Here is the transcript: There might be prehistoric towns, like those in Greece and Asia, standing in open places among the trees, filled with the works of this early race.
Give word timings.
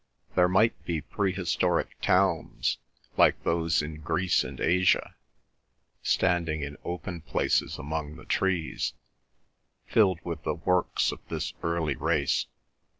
There 0.33 0.49
might 0.49 0.83
be 0.83 0.99
prehistoric 1.01 2.01
towns, 2.01 2.79
like 3.17 3.43
those 3.43 3.83
in 3.83 4.01
Greece 4.01 4.43
and 4.43 4.59
Asia, 4.59 5.13
standing 6.01 6.63
in 6.63 6.77
open 6.83 7.21
places 7.21 7.77
among 7.77 8.15
the 8.15 8.25
trees, 8.25 8.95
filled 9.85 10.19
with 10.23 10.41
the 10.41 10.55
works 10.55 11.11
of 11.11 11.19
this 11.29 11.53
early 11.61 11.95
race. 11.95 12.47